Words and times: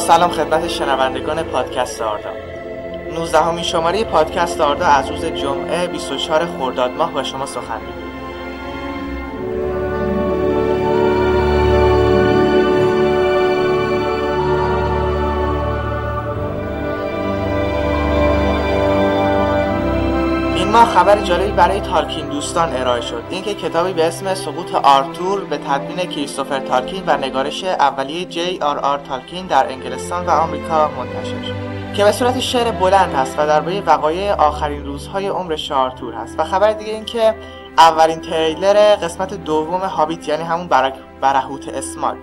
سلام 0.00 0.30
خدمت 0.30 0.68
شنوندگان 0.68 1.42
پادکست 1.42 2.02
آردا. 2.02 2.30
19 3.14 3.38
همین 3.38 3.64
شماره 3.64 4.04
پادکست 4.04 4.60
آردا 4.60 4.86
از 4.86 5.10
روز 5.10 5.24
جمعه 5.24 5.86
24 5.86 6.46
خرداد 6.46 6.90
ماه 6.90 7.12
با 7.12 7.22
شما 7.22 7.46
سخن 7.46 7.80
می‌گویم. 7.80 8.09
خبر 20.84 21.20
جالبی 21.20 21.52
برای 21.52 21.80
تالکین 21.80 22.28
دوستان 22.28 22.76
ارائه 22.76 23.00
شد. 23.00 23.22
اینکه 23.30 23.54
کتابی 23.54 23.92
به 23.92 24.06
اسم 24.06 24.34
سقوط 24.34 24.74
آرتور 24.74 25.44
به 25.44 25.58
تدوین 25.58 25.96
کریستوفر 25.96 26.60
تالکین 26.60 27.02
و 27.06 27.16
نگارش 27.16 27.64
اولیه 27.64 28.24
جی 28.24 28.58
آر 28.62 28.78
آر 28.78 28.98
تالکین 28.98 29.46
در 29.46 29.66
انگلستان 29.68 30.26
و 30.26 30.30
آمریکا 30.30 30.88
منتشر 30.88 31.42
شد. 31.42 31.70
که 31.94 32.04
به 32.04 32.12
صورت 32.12 32.40
شعر 32.40 32.70
بلند 32.70 33.14
است 33.14 33.38
و 33.38 33.46
درباره 33.46 33.80
وقایع 33.80 34.32
آخرین 34.32 34.86
روزهای 34.86 35.28
عمر 35.28 35.56
آرتور 35.70 36.14
هست 36.14 36.34
و 36.38 36.44
خبر 36.44 36.72
دیگه 36.72 36.92
اینکه 36.92 37.34
اولین 37.78 38.20
تریلر 38.20 38.96
قسمت 38.96 39.34
دوم 39.34 39.80
هابیت 39.80 40.28
یعنی 40.28 40.42
همون 40.42 40.68
برهوت 41.20 41.68
اسماگ 41.68 42.16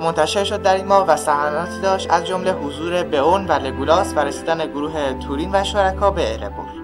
منتشر 0.00 0.44
شد 0.44 0.62
در 0.62 0.74
این 0.74 0.86
ماه 0.86 1.06
و 1.06 1.16
صحناتی 1.16 1.80
داشت 1.82 2.10
از 2.10 2.26
جمله 2.26 2.52
حضور 2.52 3.02
بئون 3.02 3.46
و 3.46 3.52
لگولاس 3.52 4.12
و 4.16 4.18
رسیدن 4.18 4.66
گروه 4.66 5.12
تورین 5.12 5.50
و 5.52 5.64
شرکا 5.64 6.10
به 6.10 6.32
البور 6.32 6.81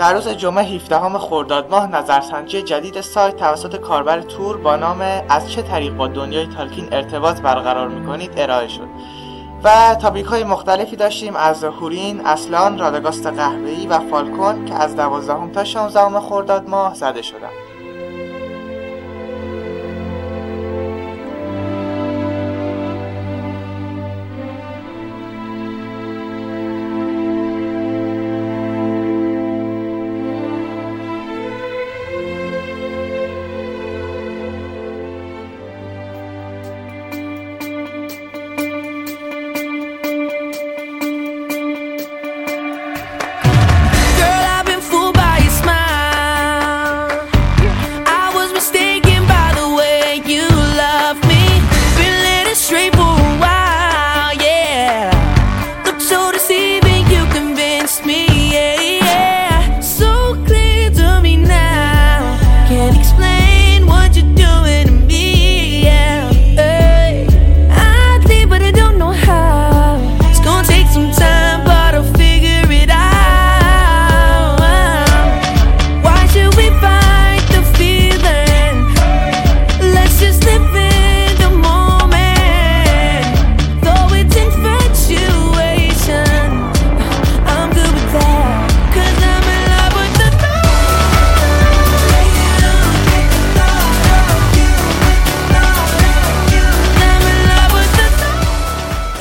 در 0.00 0.14
روز 0.14 0.28
جمعه 0.28 0.64
17 0.64 1.18
خرداد 1.18 1.70
ماه 1.70 1.86
نظرسنجی 1.86 2.62
جدید 2.62 3.00
سایت 3.00 3.36
توسط 3.36 3.76
کاربر 3.76 4.20
تور 4.20 4.56
با 4.56 4.76
نام 4.76 5.00
از 5.28 5.52
چه 5.52 5.62
طریق 5.62 5.96
با 5.96 6.08
دنیای 6.08 6.46
تالکین 6.46 6.88
ارتباط 6.92 7.40
برقرار 7.40 7.88
می‌کنید 7.88 8.32
ارائه 8.36 8.68
شد 8.68 8.88
و 9.64 9.94
تابیک 9.94 10.26
های 10.26 10.44
مختلفی 10.44 10.96
داشتیم 10.96 11.36
از 11.36 11.64
هورین، 11.64 12.26
اصلان، 12.26 12.78
رادگاست 12.78 13.26
قهوه‌ای 13.26 13.86
و 13.86 13.98
فالکون 13.98 14.64
که 14.64 14.74
از 14.74 14.96
12 14.96 15.52
تا 15.52 15.64
16 15.64 16.20
خرداد 16.20 16.68
ماه 16.68 16.94
زده 16.94 17.22
شدند. 17.22 17.69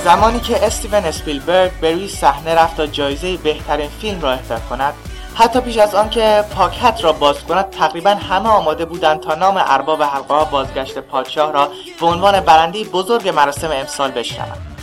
زمانی 0.10 0.40
که 0.40 0.66
استیون 0.66 1.06
اسپیلبرگ 1.06 1.72
به 1.82 1.92
روی 1.92 2.08
صحنه 2.08 2.56
رفت 2.56 2.78
تا 2.78 2.86
جایزه 2.88 3.38
بهترین 3.38 3.90
فیلم 3.90 4.22
را 4.22 4.32
اهدا 4.32 4.60
کند 4.60 4.94
حتی 5.36 5.62
پیش 5.62 5.78
از 5.78 5.96
آنکه 5.96 6.44
پاکت 6.56 7.04
را 7.04 7.14
باز 7.14 7.44
کند 7.44 7.70
تقریبا 7.70 8.10
همه 8.10 8.50
آماده 8.50 8.86
بودند 8.86 9.20
تا 9.20 9.36
نام 9.36 9.58
ارباب 9.58 10.04
حلقه 10.04 10.52
بازگشت 10.52 10.98
پادشاه 10.98 11.54
را 11.54 11.70
به 12.00 12.06
عنوان 12.06 12.40
برنده 12.40 12.84
بزرگ 12.84 13.30
مراسم 13.30 13.72
امسال 13.72 14.12
بشنوند. 14.12 14.78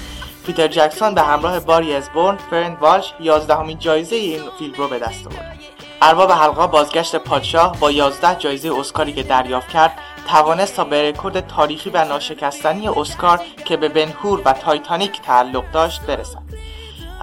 پیتر 0.47 0.69
جکسون 0.69 1.15
به 1.15 1.23
همراه 1.23 1.61
باری 1.61 1.95
اسبورن 1.95 2.39
فرن 2.51 2.77
والش 2.81 3.13
یازدهمین 3.21 3.79
جایزه 3.79 4.17
این 4.17 4.41
فیلم 4.59 4.75
رو 4.75 4.89
به 4.89 4.99
دست 4.99 5.27
آورد. 5.27 5.59
ارباب 6.03 6.33
حلقه 6.33 6.67
بازگشت 6.67 7.17
پادشاه 7.17 7.77
با 7.81 7.91
11 7.91 8.35
جایزه 8.35 8.73
اسکاری 8.79 9.13
که 9.13 9.23
دریافت 9.23 9.69
کرد 9.69 9.93
توانست 10.27 10.77
تا 10.77 10.85
به 10.85 11.09
رکورد 11.09 11.47
تاریخی 11.47 11.91
و 11.91 12.05
ناشکستنی 12.05 12.89
اسکار 12.89 13.41
که 13.65 13.77
به 13.77 13.89
بنهور 13.89 14.43
و 14.45 14.53
تایتانیک 14.53 15.21
تعلق 15.23 15.65
داشت 15.73 16.01
برسد. 16.03 16.43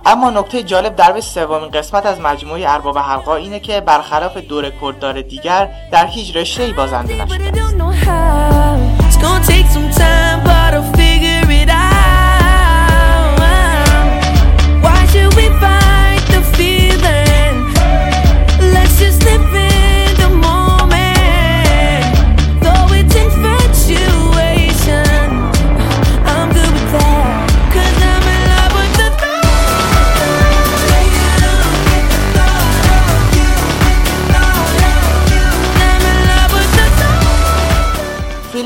اما 0.05 0.29
نکته 0.29 0.63
جالب 0.63 0.95
در 0.95 1.19
سومین 1.19 1.69
قسمت 1.69 2.05
از 2.05 2.21
مجموعه 2.21 2.71
ارباب 2.73 2.97
حلقا 2.97 3.35
اینه 3.35 3.59
که 3.59 3.81
برخلاف 3.81 4.37
دو 4.37 4.61
رکورددار 4.61 5.21
دیگر 5.21 5.69
در 5.91 6.05
هیچ 6.05 6.35
رشته‌ای 6.35 6.73
بازنده 6.73 7.23
نشده 7.23 7.51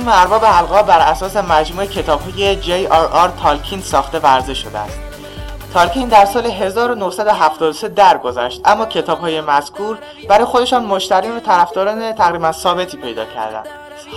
فیلم 0.08 0.20
ارباب 0.20 0.46
حلقا 0.46 0.84
بر 0.84 1.00
اساس 1.00 1.38
مجموعه 1.38 1.88
کتاب 1.88 2.22
های 2.22 2.56
جی 2.56 2.88
آر 2.88 3.06
آر 3.06 3.30
تالکین 3.44 3.82
ساخته 3.82 4.20
ورزه 4.20 4.54
شده 4.54 4.80
است. 4.80 5.00
تالکین 5.74 6.08
در 6.08 6.26
سال 6.26 6.46
1973 6.46 7.88
درگذشت 7.88 8.62
اما 8.66 8.86
کتاب 8.86 9.20
های 9.20 9.42
مذکور 9.42 9.98
برای 10.30 10.46
خودشان 10.46 10.86
مشتریان 10.86 11.38
و 11.38 11.40
طرفداران 11.40 12.14
تقریبا 12.14 12.52
ثابتی 12.52 12.98
پیدا 12.98 13.26
کردند. 13.26 13.68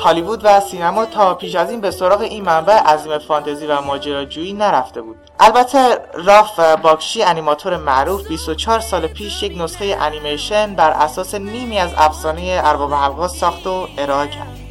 هالیوود 0.04 0.40
و 0.44 0.60
سینما 0.60 1.04
تا 1.04 1.34
پیش 1.34 1.54
از 1.54 1.70
این 1.70 1.80
به 1.80 1.90
سراغ 1.90 2.20
این 2.20 2.44
منبع 2.44 2.78
عظیم 2.78 3.18
فانتزی 3.18 3.66
و 3.66 3.80
ماجراجویی 3.80 4.52
نرفته 4.52 5.02
بود. 5.02 5.16
البته 5.40 5.98
راف 6.14 6.60
باکشی 6.60 7.22
انیماتور 7.22 7.76
معروف 7.76 8.28
24 8.28 8.80
سال 8.80 9.06
پیش 9.06 9.42
یک 9.42 9.62
نسخه 9.62 9.96
انیمیشن 10.00 10.74
بر 10.74 10.90
اساس 10.90 11.34
نیمی 11.34 11.78
از 11.78 11.90
افسانه 11.96 12.60
ارباب 12.64 12.94
حلقا 12.94 13.28
ساخت 13.28 13.66
و 13.66 13.88
ارائه 13.98 14.28
کرد. 14.28 14.69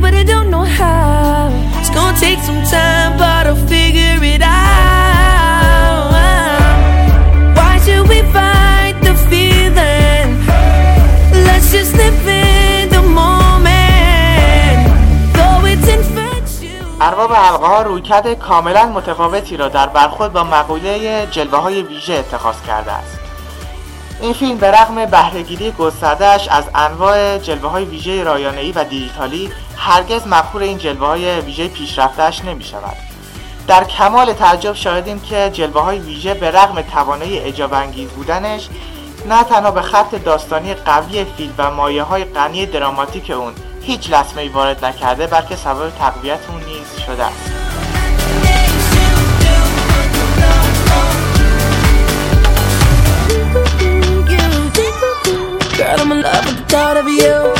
But 0.00 0.14
I 0.14 0.22
don't 0.22 0.50
know 0.54 0.64
how. 0.64 1.50
It's 1.80 1.90
gonna 1.90 2.16
take 2.26 2.40
some 2.48 2.62
time, 2.76 3.10
but 3.22 3.46
I'll 3.46 3.66
figure 3.74 4.18
it 4.34 4.42
out. 4.42 6.10
Why 7.56 7.72
should 7.84 8.06
we 8.12 8.20
fight 8.34 8.96
the 9.06 9.14
feeling? 9.30 10.28
Let's 11.46 11.68
just 11.76 11.92
live 12.00 12.26
in 12.26 12.88
the 12.96 13.02
moment. 13.20 14.80
Though 15.36 15.62
it's 15.72 15.88
infectious. 15.96 16.84
ارباب 17.00 17.32
حلقه 17.32 17.66
ها 17.66 17.82
رویکرد 17.82 18.38
کاملا 18.38 18.86
متفاوتی 18.86 19.56
را 19.56 19.68
در 19.68 19.86
برخورد 19.86 20.32
با 20.32 20.44
مقوله 20.44 21.26
جلوه 21.30 21.58
های 21.58 21.82
ویژه 21.82 22.14
اتخاذ 22.14 22.56
کرده 22.66 22.92
است 22.92 23.18
این 24.20 24.32
فیلم 24.32 24.56
به 24.56 24.70
رغم 24.70 25.06
بهرهگیری 25.06 25.70
گستردهش 25.72 26.48
از 26.48 26.64
انواع 26.74 27.38
جلوه 27.38 27.70
های 27.70 27.84
ویژه 27.84 28.24
رایانه‌ای 28.24 28.72
و 28.72 28.84
دیجیتالی 28.84 29.50
هرگز 29.78 30.26
مخور 30.26 30.62
این 30.62 30.78
جلوه 30.78 31.06
های 31.06 31.40
ویژه 31.40 31.68
پیشرفتهش 31.68 32.44
نمی 32.44 32.64
شود 32.64 32.96
در 33.66 33.84
کمال 33.84 34.32
تعجب 34.32 34.74
شاهدیم 34.74 35.20
که 35.20 35.50
جلوه 35.52 35.82
های 35.82 35.98
ویژه 35.98 36.34
به 36.34 36.50
رغم 36.50 36.82
توانایی 36.82 37.38
اجاب 37.38 37.76
بودنش 38.16 38.68
نه 39.28 39.44
تنها 39.44 39.70
به 39.70 39.82
خط 39.82 40.14
داستانی 40.14 40.74
قوی 40.74 41.24
فیلم 41.24 41.54
و 41.58 41.70
مایه 41.70 42.02
های 42.02 42.24
غنی 42.24 42.66
دراماتیک 42.66 43.30
اون 43.30 43.52
هیچ 43.82 44.10
لطمه 44.10 44.52
وارد 44.52 44.84
نکرده 44.84 45.26
بلکه 45.26 45.56
سبب 45.56 45.90
تقویت 45.98 46.40
اون 46.48 46.64
نیز 46.64 47.04
شده 47.06 47.24
است. 47.24 47.52
Thought 56.68 56.96
of 56.98 57.08
you. 57.08 57.57